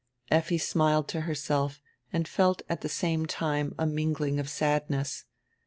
[0.31, 1.79] Effi smiled to herself
[2.11, 5.25] and felt at the same time a mingling of sadness.